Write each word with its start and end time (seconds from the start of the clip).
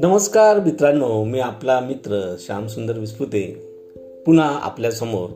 नमस्कार 0.00 0.60
मित्रांनो 0.60 1.24
मी 1.24 1.40
आपला 1.40 1.80
मित्र 1.80 2.36
श्यामसुंदर 2.38 2.98
विस्फुते. 2.98 3.54
पुन्हा 4.26 4.58
आपल्यासमोर 4.62 5.30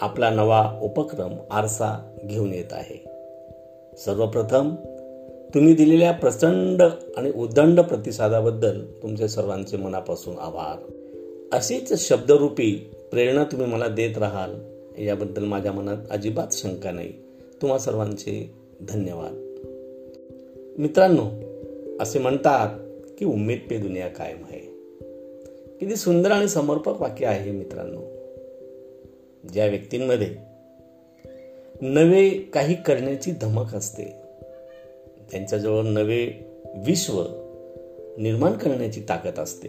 आपला 0.00 0.30
नवा 0.30 0.78
उपक्रम 0.82 1.32
आरसा 1.50 2.16
घेऊन 2.24 2.54
येत 2.54 2.72
आहे. 2.72 3.04
सर्वप्रथम 3.96 4.74
तुम्ही 5.54 5.74
दिलेल्या 5.74 6.12
प्रचंड 6.12 6.82
आणि 7.16 7.30
उदंड 7.36 7.80
प्रतिसादाबद्दल 7.80 8.80
तुमचे 9.02 9.28
सर्वांचे 9.28 9.76
मनापासून 9.76 10.38
आभार. 10.38 10.92
अशीच 11.52 12.08
शब्दरूपी 12.08 12.90
प्रेरणा 13.10 13.44
तुम्ही 13.44 13.66
मला 13.66 13.88
देत 13.88 14.18
राहाल 14.18 14.54
याबद्दल 15.02 15.44
माझ्या 15.44 15.72
मनात 15.72 15.96
अजिबात 16.10 16.46
शंका 16.52 16.90
नाही. 16.90 17.12
तुम्हा 17.62 17.78
सर्वांचे 17.78 18.63
धन्यवाद. 18.88 19.32
मित्रांनो 20.78 21.22
असे 22.00 22.18
म्हणतात 22.18 22.78
की 23.18 23.24
उम्मीद 23.24 23.58
पे 23.70 23.78
दुनिया 23.78 24.08
कायम 24.08 24.44
आहे. 24.44 24.74
किती 25.80 25.96
सुंदर 25.96 26.30
आणि 26.30 26.48
समर्पक 26.48 27.00
वाक्य 27.00 27.26
आहे 27.26 27.50
मित्रांनो. 27.50 28.00
ज्या 29.52 29.66
व्यक्तींमध्ये 29.66 30.28
नवे 31.80 32.30
काही 32.30 32.74
करण्याची 32.74 33.30
धमक 33.30 33.74
असते 33.74 34.04
त्यांच्याजवळ 35.30 35.82
नवे 35.82 36.46
विश्व 36.86 37.24
निर्माण 38.18 38.52
करण्याची 38.52 39.00
ताकद 39.08 39.38
असते. 39.38 39.68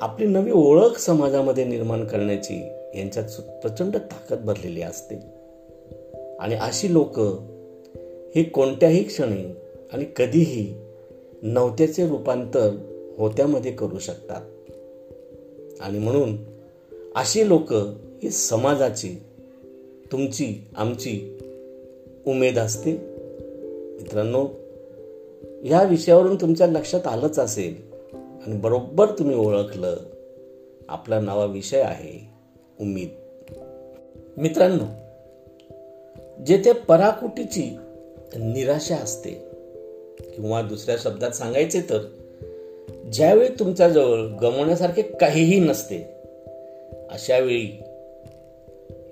आपली 0.00 0.26
नवी 0.26 0.50
ओळख 0.54 0.98
समाजामध्ये 0.98 1.64
निर्माण 1.64 2.04
करण्याची 2.04 2.62
यांच्यात 2.94 3.40
प्रचंड 3.40 3.96
ताकद 3.96 4.38
भरलेली 4.44 4.82
असते. 4.82 5.14
आणि 6.40 6.54
अशी 6.54 6.92
लोक 6.92 7.20
ही 8.36 8.44
कोणत्याही 8.44 9.04
क्षणी 9.04 9.54
आणि 9.92 10.04
कधीही 10.16 10.74
नवत्याचे 11.42 12.08
रूपांतर 12.08 12.70
होत्यामध्ये 13.18 13.72
करू 13.72 13.98
शकतात. 13.98 14.40
आणि 15.80 15.98
म्हणून 15.98 16.36
अशी 17.14 17.48
लोक 17.48 17.72
ही 18.22 18.30
समाजाची 18.30 19.22
तुमची 20.12 20.66
आमची 20.76 21.38
उमेद 22.26 22.58
असते 22.58 22.92
मित्रांनो 24.02 24.48
या 25.64 25.82
विषयावरून 25.82 26.36
तुमच्या 26.36 26.66
लक्षात 26.66 27.06
आलंच 27.06 27.38
असेल 27.38 27.74
आणि 28.14 28.56
बरोबर 28.56 29.06
तुम्ही 29.18 29.36
ओळखलं 29.36 29.96
आपला 30.88 31.20
नवा 31.20 31.44
विषय 31.44 31.80
आहे 31.80 32.28
उमेद. 32.80 33.08
मित्रांनो 34.36 34.84
जेथे 36.46 36.72
पराकुटीची 36.72 37.76
निराशा 38.36 38.96
असते. 38.96 39.30
किंवा 40.34 40.62
दुसऱ्या 40.62 40.96
शब्दात 40.98 41.30
सांगायचे 41.30 41.80
तर 41.80 41.98
ज्यावेळी 43.12 43.48
तुमच्याजवळ 43.48 44.18
गमवण्यासारखे 44.18 45.02
काहीही 45.02 45.60
नसते 45.60 45.96
अशावेळी 47.10 47.82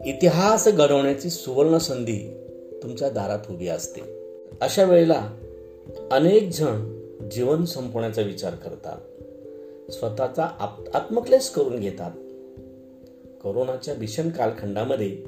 इतिहास 0.06 0.68
घडवण्याची 0.68 1.30
सुवर्ण 1.30 1.78
संधी 1.78 2.36
तुमच्या 2.82 3.10
दारात 3.10 3.38
उभी 3.50 3.68
असते. 3.68 4.00
अशा 4.60 4.84
वेळेला 4.84 5.28
अनेक 6.10 6.48
जण 6.52 7.00
जीवन 7.30 7.64
संपवण्याचा 7.64 8.22
विचार 8.22 8.55
करतात. 8.55 8.96
स्वतःचा 9.92 10.44
आत्मक्लेश 10.94 11.48
करून 11.48 11.80
घेतात. 11.80 12.10
कोरोनाच्या 13.42 13.94
भीषण 13.94 14.30
कालखंडामध्ये 14.30 15.18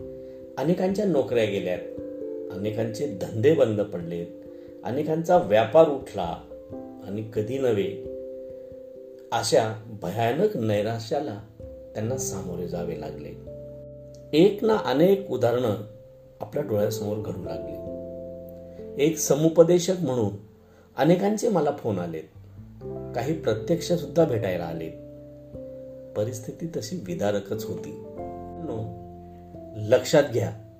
अनेकांच्या 0.58 1.04
नोकऱ्या 1.04 1.44
गेल्यात. 1.44 1.78
अनेकांचे 2.52 3.06
धंदे 3.06 3.54
बंद 3.54 3.80
पडलेत. 3.80 4.26
अनेकांचा 4.84 5.36
व्यापार 5.38 5.88
उठला. 5.88 6.36
आणि 7.06 7.30
कधी 7.34 7.58
नव्हे 7.58 8.04
अशा 9.32 9.82
भयानक 10.02 10.56
नैराश्याला 10.56 11.40
त्यांना 11.94 12.16
सामोरे 12.16 12.68
जावे 12.68 13.00
लागले. 13.00 13.28
एक 14.32 14.64
ना 14.64 14.76
अनेक 14.76 15.30
उदाहरणं 15.30 15.76
आपल्या 16.40 16.62
डोळ्यासमोर 16.62 17.16
घडू 17.16 17.44
लागली. 17.44 17.92
एक 19.04 19.18
समुपदेशक 19.18 19.94
म्हणून 20.00 20.36
अनेकांचे 20.96 21.48
मला 21.48 21.70
फोन 21.70 21.98
आलेत. 21.98 22.22
काही 23.14 23.40
प्रत्यक्ष 23.40 23.92
सुद्धा 23.92 24.24
भेटायला 24.24 24.64
आलेत. 24.64 24.92
परिस्थिती 26.16 26.66
तशी 26.66 26.96
विदारकच 27.06 27.64
होती. 27.64 28.04
लक्षात 29.76 30.22
घ्या 30.32 30.71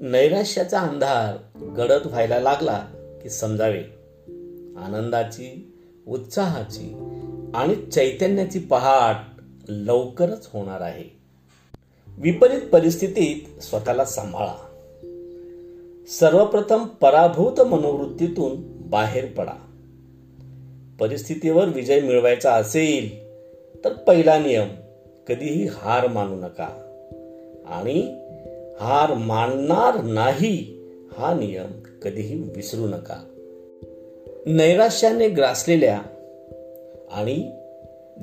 नैराश्याचा 0.00 0.80
अंधार 0.80 1.58
गडद 1.64 2.06
व्हायला 2.06 2.40
लागला 2.40 2.86
की 3.22 3.28
समजावे. 3.30 3.82
आनंदाची 4.76 5.72
उत्साहाची 6.08 6.94
आणि 7.54 7.90
चैतन्याची 7.90 8.58
पहाट 8.58 9.16
लवकरच 9.68 10.48
होणार 10.52 10.80
आहे. 10.80 11.16
विपरीत 12.18 12.60
परिस्थितीत 12.72 13.62
स्वतःला 13.62 14.04
सांभाळा. 14.04 14.54
सर्वप्रथम 16.08 16.84
पराभूत 16.84 17.60
मनोवृत्तीतून 17.60 18.56
बाहेर 18.90 19.26
पडा. 19.26 19.70
परिस्थितीवर 21.00 21.68
विजय 21.68 22.00
मिळवायचा 22.00 22.52
असेल 22.52 23.24
तर 23.84 23.92
पहिला 23.92 24.38
नियम 24.38 24.68
कधीही 25.28 25.66
हार 25.66 26.08
मानू 26.08 26.36
नका. 26.36 26.68
आणि 27.66 28.23
हार 28.80 29.14
मानणार 29.14 30.02
नाही 30.02 30.80
हा 31.18 31.34
नियम 31.34 32.00
कधीही 32.02 32.34
विसरू 32.56 32.86
नका. 32.86 33.24
नैराश्याने 34.46 35.28
ग्रासलेल्या 35.28 36.02
आणि 37.12 37.50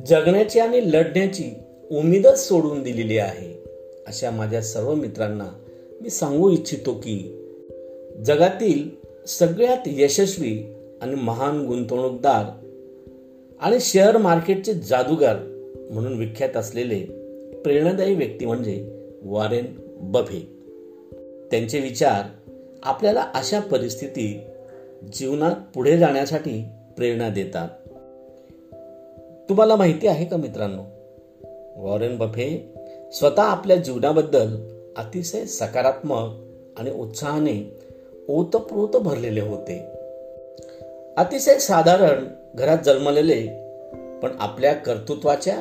जगण्याची 0.08 0.60
आणि 0.60 0.92
लढण्याची 0.92 1.54
उमेदच 1.92 2.48
सोडून 2.48 2.84
दिलेली 2.84 3.18
आहे 3.18 3.64
अशा 4.08 4.32
माझ्या 4.32 4.62
सर्व 4.62 4.94
मित्रांना 4.94 5.48
मी 6.02 6.10
सांगू 6.10 6.50
इच्छितो 6.50 6.94
की 6.94 7.38
जगातील 8.26 8.90
सगळ्यात 9.28 9.78
यशस्वी 9.86 10.76
आणि 11.02 11.16
महान 11.16 11.66
गुंतवणूकदार 11.66 12.68
आणि 13.62 13.78
शेअर 13.80 14.18
मार्केटचे 14.18 14.74
जादूगार 14.74 15.36
म्हणून 15.92 16.18
विख्यात 16.20 16.58
असलेले 16.58 17.00
प्रेरणादायी 17.64 18.16
व्यक्ती 18.16 18.46
म्हणजे 18.46 18.92
वॉरेन 19.24 19.66
बफे. 20.02 20.40
त्यांचे 21.52 21.80
विचार 21.80 22.52
आपल्याला 22.84 23.22
अशा 23.22 23.60
परिस्थितीत 23.60 24.40
जीवनात 25.06 25.56
पुढे 25.76 25.98
जाण्यासाठी 25.98 26.66
प्रेरणा 26.98 27.30
देतात. 27.30 27.70
तुम्हाला 29.50 29.76
माहिती 29.76 30.08
आहे 30.08 30.26
का 30.26 30.38
मित्रांनो? 30.38 30.84
वॉरेन 31.76 32.18
बफे 32.18 32.74
स्वतः 33.14 33.42
आपल्या 33.42 33.78
जीवनाबद्दल 33.78 34.58
अतिशय 34.98 35.46
सकारात्मक 35.46 36.30
आणि 36.78 36.92
उत्साहाने 36.92 37.80
ओतप्रोत 38.30 38.90
भरलेले 38.90 39.42
होते. 39.42 39.86
अतिशय 41.18 41.58
साधारण 41.58 42.26
घरात 42.56 42.78
जन्मलेले 42.86 43.48
पण 44.24 44.30
आपल्या 44.40 44.74
कर्तृत्वाच्या 44.74 45.58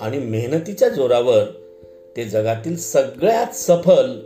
आणि 0.00 0.18
मेहनतीच्या 0.18 0.88
जोरावर 0.88 1.44
ते 2.16 2.24
जगातील 2.24 2.76
सगळ्यात 2.76 3.54
सफल 3.54 4.20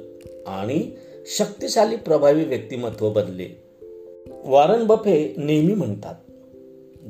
आणि 0.47 0.91
शक्तिशाली 1.27 1.97
प्रभावी 1.97 2.45
व्यक्तिमत्व 2.45 3.11
बनले. 3.11 3.63
वॉरन 4.45 4.85
बफे 4.85 5.35
नेहमी 5.37 5.75
म्हणतात 5.75 6.15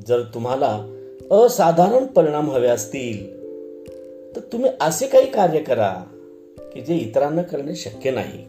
जर 0.09 0.22
तुम्हाला 0.34 0.84
असाधारण 1.31 2.06
परिणाम 2.06 2.50
हवे 2.50 2.69
असतील 2.69 3.38
तर 4.37 4.41
तुम्ही 4.41 4.71
असे 4.81 5.06
काही 5.06 5.31
कार्य 5.31 5.59
करा 5.59 6.05
की 6.75 6.81
जे 6.81 6.94
इतरांना 6.94 7.43
करणे 7.43 7.75
शक्य 7.75 8.11
नाही. 8.11 8.44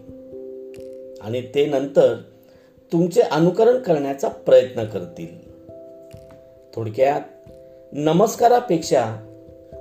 आणि 1.22 1.42
ते 1.42 1.66
नंतर 1.66 2.16
तुमचे 2.92 3.22
अनुकरण 3.22 3.78
करण्याचा 3.78 4.28
प्रयत्न 4.28 4.84
करतील. 4.84 5.50
थोडक्यात 6.76 7.22
नमस्कारापेक्षा 7.92 9.26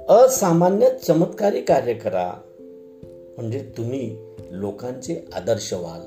असामान्य 0.08 0.90
चमत्कारी 0.90 1.61
कार्य 1.61 1.94
करा. 1.94 2.40
म्हणजे 3.38 3.58
तुम्ही 3.76 4.17
लोकांचे 4.50 5.25
आदर्श 5.32 5.73
व्हाल 5.73 6.00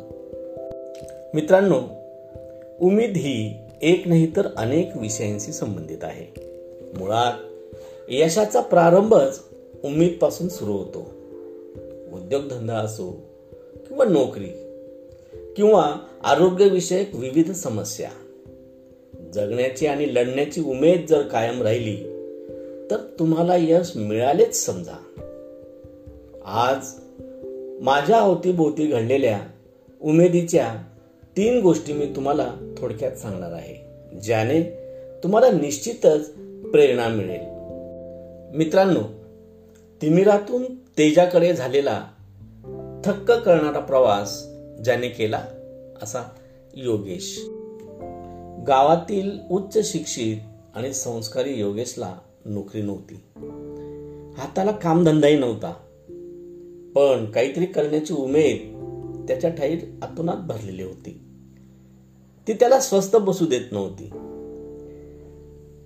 मित्रांनो 1.33 1.81
उमेद 2.81 3.17
ही 3.17 3.53
एक 3.81 4.07
नाही 4.07 4.35
तर 4.35 4.47
अनेक 4.57 4.89
विषयांशी 4.97 5.51
संबंधित 5.51 5.97
आहे. 6.01 6.33
मुळात 6.97 7.33
यशाचा 8.09 8.61
प्रारंभच 8.61 9.43
उमेदपासून 9.83 10.47
सुरू 10.47 10.71
होतो. 10.71 10.99
उद्योगधंदा 12.13 12.75
असो 12.75 13.11
किंवा 13.87 14.05
नोकरी 14.05 14.49
किंवा 15.55 15.95
आरोग्यविषयक 16.23 17.15
विविध 17.15 17.51
समस्या. 17.51 18.09
जगण्याची 19.33 19.87
आणि 19.87 20.15
लढण्याची 20.15 20.61
उमेद 20.61 21.05
जर 21.09 21.21
कायम 21.21 21.61
राहिली 21.61 21.95
तर 22.91 22.97
तुम्हाला 23.19 23.55
यश 23.55 23.91
मिळालेच 23.95 24.65
समजा. 24.65 24.97
आज 26.45 26.85
माझ्या 27.81 28.19
अवतीभोवती 28.19 28.87
घडलेल्या 28.87 29.39
उमेदीच्या 30.01 30.75
तीन 31.37 31.61
गोष्टी 31.61 31.93
मी 31.93 32.05
तुम्हाला 32.05 32.75
थोडक्यात 32.77 33.11
सांगणार 33.11 33.51
आहे 33.51 33.75
ज्याने 34.19 34.63
तुम्हाला 35.23 35.51
निश्चितच 35.51 36.29
प्रेरणा 36.71 37.07
मिळेल. 37.07 37.41
मित्रांनो 38.57 38.99
तिमिरातून 40.01 40.75
तेजाकडे 40.75 41.53
झालेला 41.53 42.03
थक्क 43.05 43.31
करणारा 43.31 43.79
प्रवास 43.79 44.45
ज्याने 44.83 45.09
केला 45.09 45.45
असा 46.03 46.29
योगेश. 46.73 47.45
गावातील 48.67 49.39
उच्च 49.51 49.91
शिक्षित 49.91 50.37
आणि 50.75 50.93
संस्कारी 50.93 51.59
योगेशला 51.59 52.15
नोकरी 52.45 52.81
नव्हती. 52.81 53.15
हाताला 54.37 54.71
कामधंदाही 54.71 55.37
नव्हता. 55.37 55.73
पण 56.95 57.25
काहीतरी 57.25 57.65
करण्याची 57.65 58.13
उमेद 58.13 58.77
त्याच्या 59.27 59.49
ठाईत 59.49 59.77
आतोनात 60.01 60.37
भरलेली 60.37 60.83
होती. 60.83 61.21
ती 62.47 62.53
त्याला 62.53 62.79
स्वस्त 62.79 63.15
बसू 63.15 63.45
देत 63.45 63.71
नव्हती. 63.71 64.09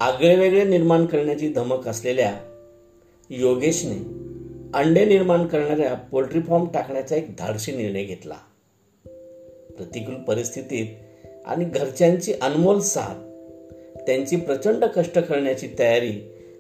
आगळे 0.02 0.36
वेगळे 0.36 0.64
निर्माण 0.64 1.06
करण्याची 1.06 1.50
धमक 1.50 1.88
असलेल्या 1.88 2.36
योगेशने 3.30 4.26
अंडे 4.74 5.06
निर्माण 5.06 5.48
करणाऱ्या 5.48 5.94
पोल्ट्री 5.94 6.42
फॉर्म 6.42 6.66
टाकण्याचा 6.74 7.16
एक 7.16 7.28
धाडशी 7.40 7.72
निर्णय 7.72 8.04
घेतला. 8.04 8.36
प्रतिकूल 9.78 10.16
परिस्थितीत 10.16 10.88
आणि 11.46 11.66
घरच्यांची 11.66 12.34
अनमोल 12.42 12.80
साथ 12.80 13.16
त्यांची 14.00 14.36
प्रचंड 14.36 14.86
कष्ट 14.86 15.20
करण्याची 15.20 15.70
तयारी 15.80 16.14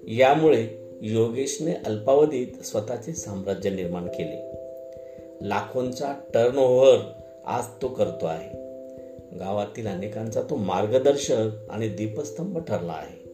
यामुळे 0.08 0.85
योगेशने 1.02 1.74
अल्पावधीत 1.86 2.66
स्वतःचे 2.66 3.14
साम्राज्य 3.14 3.70
निर्माण 3.70 4.06
केले. 4.06 4.52
लाखोंचा 5.42 6.14
टर्नओव्हर 6.34 6.98
आज 7.46 7.64
तो 7.82 7.88
करतो 7.88 8.26
आहे. 8.26 8.50
गावातील 9.40 9.88
अनेकांचा 9.88 10.42
तो 10.42 10.56
मार्गदर्शक 10.56 11.48
आणि 11.70 11.88
दीपस्तंभ 11.88 12.58
ठरला 12.58 12.92
आहे. 12.92 13.26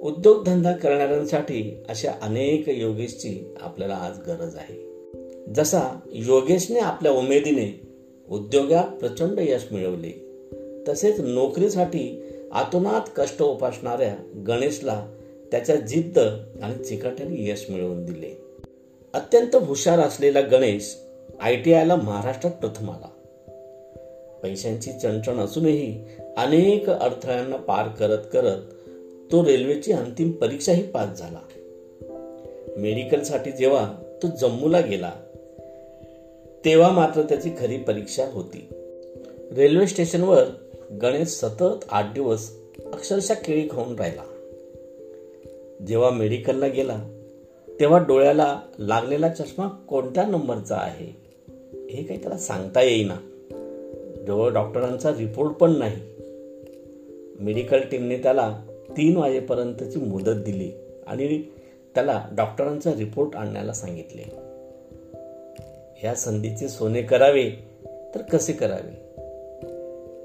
उद्योगधंदा 0.00 0.72
करणाऱ्यांसाठी 0.72 1.84
अशा 1.88 2.12
अनेक 2.22 2.68
योगेशची 2.68 3.54
आपल्याला 3.60 3.94
आज 3.94 4.18
गरज 4.26 4.56
आहे. 4.56 4.90
जसा 5.54 6.00
योगेशने 6.12 6.78
आपल्या 6.78 7.12
उमेदीने 7.12 7.80
उद्योगात 8.30 8.96
प्रचंड 8.96 9.40
यश 9.42 9.72
मिळवले 9.72 10.26
तसेच 10.88 11.20
नोकरीसाठी 11.20 12.22
आतोनात 12.52 13.00
कष्ट 13.16 13.42
उपासणाऱ्या 13.42 14.16
गणेशला 14.46 15.06
त्याच्या 15.50 15.76
जिद्द 15.76 16.18
आणि 16.62 16.84
चिकाट्याने 16.84 17.50
यश 17.50 17.66
मिळवून 17.70 18.04
दिले. 18.04 18.40
अत्यंत 19.14 19.56
हुशार 19.56 19.98
असलेला 19.98 20.40
गणेश 20.40 20.96
आय 21.40 21.56
टी 21.56 21.72
आयला 21.72 21.96
महाराष्ट्रात 21.96 22.52
प्रथम 22.52 22.90
आला. 22.90 23.08
पैशांची 24.42 24.90
चणचण 24.92 25.38
असूनही 25.38 26.04
अनेक 26.36 26.90
अडथळ्यांना 26.90 27.56
पार 27.56 27.88
करत 27.88 28.18
करत 28.32 28.62
तो 29.32 29.44
रेल्वेची 29.44 29.92
अंतिम 29.92 30.30
परीक्षाही 30.30 30.82
पास 30.82 31.18
झाला. 31.18 31.38
मेडिकलसाठी 32.76 33.50
जेव्हा 33.50 33.94
तो 34.22 34.26
जम्मूला 34.40 34.80
गेला 34.80 35.12
तेव्हा 36.64 36.90
मात्र 36.90 37.22
त्याची 37.22 37.50
खरी 37.60 37.76
परीक्षा 37.76 38.24
होती. 38.32 38.68
रेल्वे 39.52 39.86
स्टेशनवर 39.86 40.44
गणेश 41.02 41.28
सतत 41.28 41.84
आठ 41.90 42.14
दिवस 42.14 42.52
अक्षरशः 42.92 43.34
केळी 43.34 43.68
खाऊन 43.70 43.96
राहिला. 43.96 44.22
जेव्हा 45.86 46.10
मेडिकलला 46.10 46.66
गेला 46.66 47.06
तेव्हा 47.80 47.98
डोळ्याला 47.98 48.60
लागलेला 48.78 49.28
चष्मा 49.28 49.68
कोणत्या 49.68 50.26
नंबरचा 50.26 50.76
आहे? 50.76 51.16
हे 51.90 52.02
काही 52.02 52.22
त्याला 52.22 52.38
सांगता 52.38 52.82
येईना. 52.82 53.16
जवळ 54.26 54.50
डॉक्टरांचा 54.50 55.10
रिपोर्ट 55.10 55.52
पण 55.52 55.70
नाही. 55.70 55.96
मेडिकल 57.40 57.80
टीमने 57.80 58.16
त्याला 58.16 58.60
तीन 58.90 59.16
वाजेपर्यंतची 59.16 59.98
मुदत 59.98 60.30
दिली 60.30 60.70
आणि 61.06 61.42
त्याला 61.94 62.24
डॉक्टरांचा 62.36 62.92
रिपोर्ट 62.92 63.36
आणण्याला 63.36 63.72
सांगितले. 63.72 64.22
या 66.04 66.14
संधीचे 66.14 66.68
सोने 66.68 67.02
करावे 67.02 67.50
तर 68.14 68.22
कसे 68.22 68.52
करावे? 68.52 69.10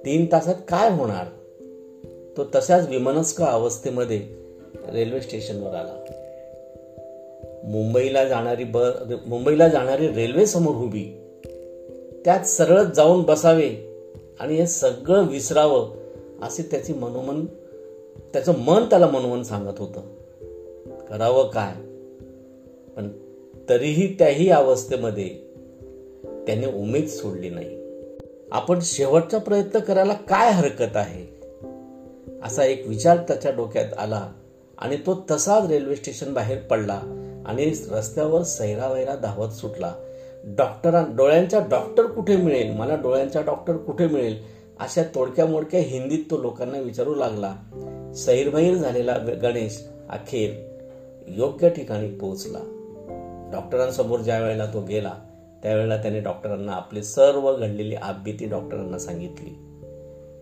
तीन 0.05 0.25
तासात 0.31 0.55
काय 0.67 0.89
होणार? 0.89 1.25
तो 2.37 2.43
तशाच 2.43 2.89
विमनस्क 2.89 3.41
अवस्थेमध्ये 3.41 4.44
रेल्वे 4.94 5.22
स्टेशनवर 5.22 5.75
आला. 5.75 6.01
मुंबईला 7.63 8.25
जाणारी 8.25 8.63
ब 8.63 8.77
मुंबईला 9.27 9.68
जाणारी 9.68 10.07
रेल्वे 10.07 10.45
समोर 10.45 10.75
उभी. 10.75 11.22
त्यात 12.25 12.44
सरळ 12.44 12.83
जाऊन 12.83 13.22
बसावे 13.22 14.00
आणि 14.39 14.56
हे 14.56 14.68
सगळं 14.68 15.27
विसरावं 15.27 15.95
असे 16.42 16.63
त्याची 16.72 16.94
मनोमन 16.94 17.45
त्याचं 18.33 18.57
मन 18.57 18.83
त्याला 18.83 19.07
मनोमन 19.07 19.44
सांगत 19.44 19.80
होतं. 19.80 20.01
करावं 21.10 21.48
काय? 21.48 21.74
पण 22.95 23.10
तरीही 23.69 24.16
त्याही 24.19 24.50
अवस्थेमध्ये 24.50 25.30
त्याने 26.48 26.68
उमेद 26.68 27.07
सोडली 27.07 27.50
नाही. 27.50 27.86
आपण 28.51 28.80
शेवटचा 28.81 29.38
प्रयत्न 29.38 29.80
करायला 29.80 30.13
काय 30.13 30.51
हरकत 30.51 30.95
आहे? 30.95 31.36
असा 32.44 32.63
एक 32.63 32.88
विचार 32.88 33.18
त्याच्या 33.18 33.51
डोक्यात 33.51 33.94
आला. 33.98 34.31
आणि 34.80 34.98
तो 34.98 35.25
तसाच 35.31 35.66
रेल्वे 35.69 35.95
स्टेशन 35.95 36.33
बाहेर 36.33 36.57
पडला 36.57 37.01
आणि 37.45 37.74
रस्त्यावर 37.92 38.42
सैरावैरा 38.42 39.16
धावत 39.16 39.50
सुटला. 39.50 39.94
डॉक्टरां 40.45 41.16
डोळ्यांचा 41.16 41.60
डॉक्टर 41.60 42.06
कुठे 42.06 42.38
मिळेल? 42.38 42.72
मला 42.72 42.95
डोळ्यांचा 42.95 43.42
डॉक्टर 43.42 43.77
कुठे 43.77 44.07
मिळेल? 44.07 44.38
अशा 44.80 45.04
तोडक्या 45.04 45.45
मोडक्या 45.45 45.80
हिंदीत 45.80 46.19
तो 46.31 46.38
लोकांना 46.38 46.80
विचारू 46.80 47.16
लागला. 47.16 47.56
सैरभैर 48.16 48.75
झालेला 48.75 49.18
गणेश 49.18 49.88
अखेर 50.10 50.75
योग्य 51.27 51.69
ठिकाणी 51.69 52.10
पोहोचला. 52.10 52.60
डॉक्टरांसमोर 53.54 54.19
ज्या 54.19 54.39
वेळेला 54.39 54.66
तो 54.66 54.81
गेला 54.81 55.13
त्यावेळेला 55.63 55.98
त्याने 55.98 56.19
डॉक्टरांना 56.19 56.72
आपले 56.72 57.04
सर्व 57.04 57.56
घडलेली 57.56 57.95
आपबीती 57.95 58.45
डॉक्टरांना 58.45 58.98
सांगितली. 59.00 59.56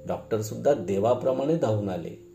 डॉक्टर 0.08 0.42
सुद्धा 0.42 0.74
देवाप्रमाणे 0.74 1.56
धावून 1.56 1.90
आले. 1.90 2.33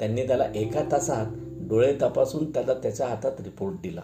त्यांनी 0.00 0.26
त्याला 0.26 0.52
एका 0.54 0.84
तासात 0.92 1.26
डोळे 1.68 1.96
तपासून 2.02 2.50
त्याला 2.50 2.74
त्याच्या 2.74 3.06
हातात 3.06 3.40
रिपोर्ट 3.40 3.74
दिला. 3.82 4.00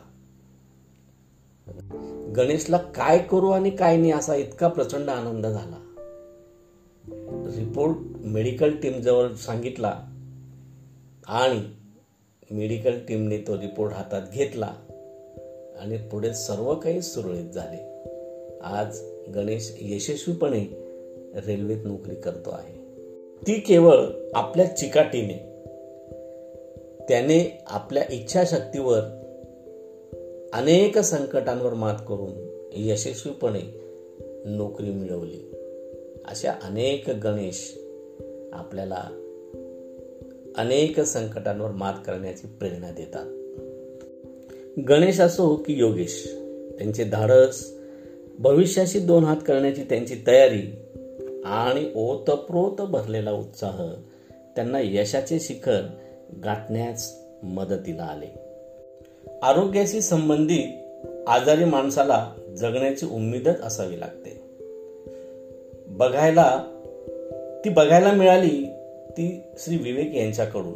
गणेशला 2.36 2.76
काय 2.76 3.18
करू 3.18 3.50
आणि 3.50 3.70
काय 3.70 3.96
नाही 3.96 4.12
असा 4.12 4.34
इतका 4.34 4.68
प्रचंड 4.68 5.08
आनंद 5.08 5.46
झाला. 5.46 5.82
रिपोर्ट 7.58 7.96
मेडिकल 8.24 8.70
टीम 8.70 9.00
जवळ 9.00 9.34
सांगितला 9.34 10.02
आणि 11.26 11.64
मेडिकल 12.50 12.98
टीमने 13.08 13.38
तो 13.38 13.56
रिपोर्ट 13.56 13.92
हातात 13.92 14.22
घेतला 14.32 14.72
आणि 15.80 15.96
पुढे 15.96 16.34
सर्व 16.34 16.74
काही 16.74 17.02
सुरळीत 17.02 17.50
झाले. 17.50 18.10
आज 18.62 19.00
गणेश 19.34 19.76
यशस्वीपणे 19.80 20.64
रेल्वेत 21.46 21.84
नोकरी 21.84 22.14
करतो 22.14 22.50
आहे. 22.50 22.74
ती 23.46 23.60
केवळ 23.60 24.06
आपल्या 24.34 24.76
चिकाटीने 24.76 25.45
त्याने 27.08 27.64
आपल्या 27.66 28.04
इच्छाशक्तीवर 28.10 29.00
अनेक 30.52 30.98
संकटांवर 30.98 31.74
मात 31.74 31.94
करून 32.08 32.46
यशस्वीपणे 32.72 33.80
नोकरी 34.44 34.90
मिळवली. 34.90 35.52
अशा 36.24 36.52
अनेक 36.62 37.10
गणेश 37.10 37.78
आपल्याला 38.52 39.04
अनेक 40.56 41.00
संकटांवर 41.00 41.70
मात 41.70 41.94
करण्याची 42.06 42.46
प्रेरणा 42.46 42.90
देतात. 42.90 43.26
गणेश 44.88 45.20
असो 45.20 45.56
की 45.56 45.72
योगेश 45.72 46.36
त्यांचे 46.78 47.04
धाडस 47.04 47.76
भविष्याशी 48.38 48.98
दोन 48.98 49.24
हात 49.24 49.36
करण्याची 49.36 49.82
त्यांची 49.82 50.14
तयारी 50.26 50.74
आणि 51.44 51.92
ओतप्रोत 51.94 52.86
भरलेला 52.86 53.32
उत्साह 53.32 53.94
त्यांना 54.56 54.78
यशाचे 54.80 55.40
शिखर 55.40 55.82
गाठण्यास 56.44 57.22
मदतीला 57.42 58.02
आले. 58.02 58.38
आरोग्याशी 59.42 60.00
संबंधित 60.00 60.96
आजारी 61.28 61.64
माणसाला 61.64 62.32
जगण्याची 62.56 63.06
उम्मीदच 63.06 63.60
असावी 63.60 64.00
लागते. 64.00 64.40
बघायला 65.86 66.62
ती 67.64 67.70
बघायला 67.70 68.12
मिळाली 68.12 68.66
ती 69.10 69.42
श्री 69.58 69.76
विवेक 69.76 70.14
यांच्याकडून. 70.14 70.74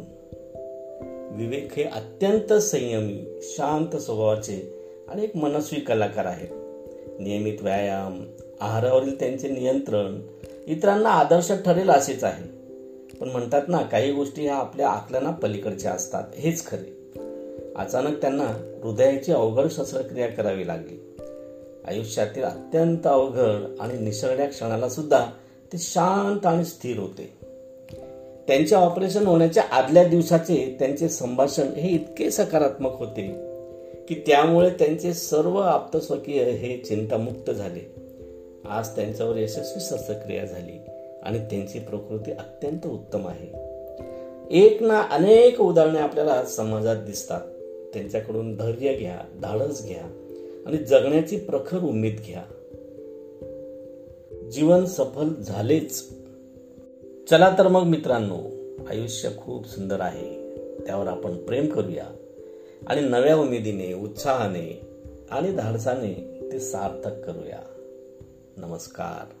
विवेक 1.31 1.73
हे 1.73 1.83
अत्यंत 1.83 2.53
संयमी 2.53 3.39
शांत 3.41 3.95
स्वभावाचे 3.95 4.73
आणि 5.07 5.23
एक 5.23 5.37
मनस्वी 5.37 5.79
कलाकार 5.79 6.25
आहेत. 6.25 6.49
नियमित 7.19 7.57
व्यायाम 7.61 8.25
आहारावरील 8.61 9.19
त्यांचे 9.19 9.47
नियंत्रण 9.47 10.21
इतरांना 10.67 11.09
आदर्श 11.09 11.51
ठरेल 11.65 11.89
असेच 11.89 12.23
आहे. 12.23 12.50
पण 13.21 13.29
म्हणतात 13.29 13.61
ना 13.67 13.81
काही 13.81 14.11
गोष्टी 14.11 14.41
ह्या 14.41 14.55
आपल्या 14.55 14.89
आकलना 14.89 15.31
पलीकडच्या 15.31 15.91
असतात. 15.91 16.23
हेच 16.35 16.67
खरे 16.67 17.11
अचानक 17.75 18.21
त्यांना 18.21 18.79
हृदयाची 18.83 19.31
अवघड 19.31 19.67
शस्त्रक्रिया 19.71 20.27
करावी 20.27 20.67
लागली. 20.67 21.15
आयुष्यातील 21.87 22.43
अत्यंत 22.43 23.07
अवघड 23.07 23.63
आणि 23.79 23.97
निसरड्या 23.97 24.47
क्षणाला 24.47 24.89
सुद्धा 24.89 25.25
ते 25.73 25.77
शांत 25.77 26.45
आणि 26.45 26.65
स्थिर 26.65 26.99
होते. 26.99 27.33
त्यांचे 28.47 28.75
ऑपरेशन 28.75 29.25
होण्याच्या 29.25 29.63
आदल्या 29.71 30.03
दिवसाचे 30.03 30.75
त्यांचे 30.79 31.09
संभाषण 31.09 31.67
हे 31.67 31.89
इतके 31.89 32.31
सकारात्मक 32.31 32.99
होते 32.99 33.27
की 34.07 34.23
त्यामुळे 34.27 34.69
त्यांचे 34.69 35.13
सर्व 35.13 35.57
आप्तस्वकीय 35.57 36.43
हे 36.43 36.77
चिंतामुक्त 36.77 37.51
झाले. 37.51 37.95
आज 38.69 38.95
त्यांच्यावर 38.95 39.37
यशस्वी 39.37 39.81
शस्त्रक्रिया 39.81 40.45
झाली. 40.45 40.90
आणि 41.23 41.39
त्यांची 41.39 41.79
प्रकृती 41.79 42.31
अत्यंत 42.31 42.87
उत्तम 42.87 43.27
आहे. 43.27 43.71
एक 44.51 44.83
ना 44.83 45.01
अनेक 45.01 45.61
उदाहरणे 45.61 45.99
आपल्याला 45.99 46.45
समाजात 46.45 46.95
दिसतात. 46.95 47.41
त्यांच्याकडून 47.93 48.55
धैर्य 48.55 48.93
घ्या 48.93 49.19
धाडस 49.41 49.85
घ्या 49.85 50.01
आणि 50.65 50.77
जगण्याची 50.77 51.37
प्रखर 51.37 51.77
उमेद 51.77 52.19
घ्या. 52.25 52.43
जीवन 54.51 54.85
सफल 54.85 55.29
झालेच. 55.41 56.09
चला 57.29 57.55
तर 57.57 57.67
मग 57.67 57.83
मित्रांनो 57.83 58.39
आयुष्य 58.87 59.29
खूप 59.37 59.67
सुंदर 59.67 59.99
आहे. 59.99 60.55
त्यावर 60.85 61.07
आपण 61.07 61.37
प्रेम 61.37 61.67
करूया. 61.67 62.05
आणि 62.87 63.01
नव्या 63.01 63.37
उमेदीने 63.37 63.93
उत्साहाने 63.93 64.81
आणि 65.31 65.51
धाडसाने 65.51 66.39
ते 66.51 66.59
सार्थक 66.59 67.25
करूया. 67.25 67.59
नमस्कार. 68.57 69.33